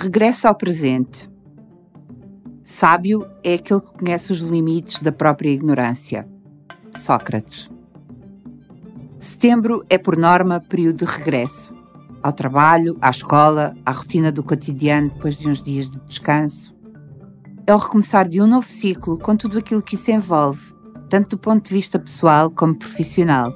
[0.00, 1.28] regressa ao presente.
[2.64, 6.28] Sábio é aquele que conhece os limites da própria ignorância.
[6.96, 7.68] Sócrates.
[9.18, 11.74] Setembro é, por norma, período de regresso.
[12.22, 16.72] Ao trabalho, à escola, à rotina do cotidiano depois de uns dias de descanso.
[17.66, 20.72] É o recomeçar de um novo ciclo com tudo aquilo que isso envolve,
[21.08, 23.52] tanto do ponto de vista pessoal como profissional.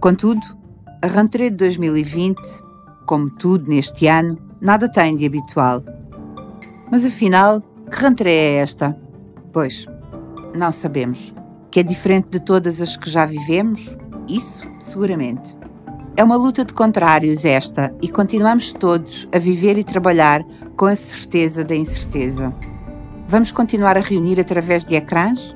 [0.00, 0.40] Contudo,
[1.00, 2.40] a rentrée de 2020,
[3.06, 5.82] como tudo neste ano, nada tem de habitual.
[6.90, 8.96] Mas afinal, que rentrée é esta?
[9.52, 9.86] Pois,
[10.54, 11.34] não sabemos.
[11.70, 13.94] Que é diferente de todas as que já vivemos?
[14.28, 15.56] Isso, seguramente.
[16.16, 20.44] É uma luta de contrários esta e continuamos todos a viver e trabalhar
[20.76, 22.54] com a certeza da incerteza.
[23.28, 25.54] Vamos continuar a reunir através de ecrãs?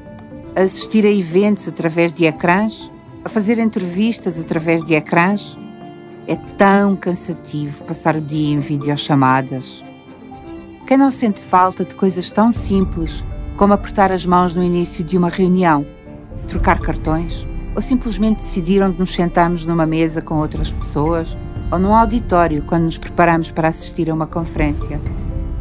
[0.55, 2.91] A assistir a eventos através de ecrãs?
[3.25, 5.59] A fazer entrevistas através de ecrãs?
[6.27, 9.85] É tão cansativo passar o dia em videochamadas.
[10.87, 13.23] Quem não sente falta de coisas tão simples
[13.59, 15.87] como apertar as mãos no início de uma reunião,
[16.49, 21.37] trocar cartões, ou simplesmente decidir onde nos sentamos numa mesa com outras pessoas
[21.71, 25.01] ou num auditório quando nos preparamos para assistir a uma conferência.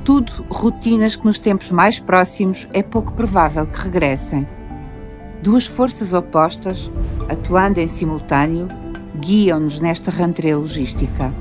[0.05, 4.47] Tudo rotinas que nos tempos mais próximos é pouco provável que regressem.
[5.41, 6.89] Duas forças opostas,
[7.29, 8.67] atuando em simultâneo,
[9.19, 11.33] guiam-nos nesta rentrée logística.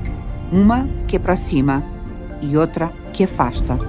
[0.51, 1.83] Uma que aproxima
[2.41, 3.79] e outra que afasta.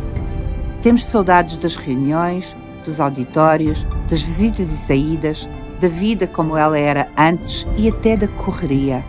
[0.80, 5.48] Temos saudades das reuniões, dos auditórios, das visitas e saídas,
[5.80, 9.04] da vida como ela era antes e até da correria.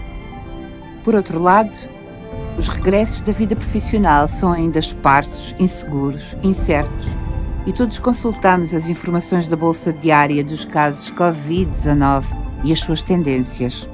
[1.04, 1.78] Por outro lado,
[2.58, 7.08] os regressos da vida profissional são ainda esparsos, inseguros, incertos,
[7.66, 12.26] e todos consultamos as informações da bolsa diária dos casos Covid-19
[12.64, 13.88] e as suas tendências.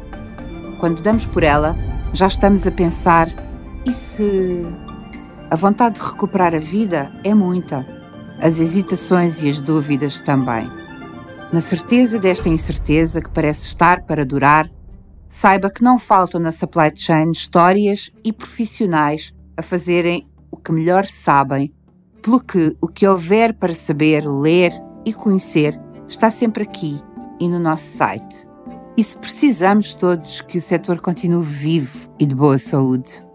[0.82, 1.78] Quando damos por ela,
[2.12, 3.30] já estamos a pensar:
[3.86, 4.66] e se.
[5.52, 7.86] A vontade de recuperar a vida é muita,
[8.42, 10.68] as hesitações e as dúvidas também.
[11.54, 14.72] Na certeza desta incerteza que parece estar para durar,
[15.30, 21.06] saiba que não faltam na supply chain histórias e profissionais a fazerem o que melhor
[21.06, 21.72] sabem,
[22.24, 24.72] pelo que o que houver para saber, ler
[25.06, 27.00] e conhecer está sempre aqui
[27.40, 28.51] e no nosso site.
[28.98, 33.26] E se precisamos todos que o setor continue vivo e de boa saúde.